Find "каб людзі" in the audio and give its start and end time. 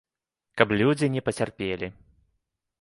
0.61-1.11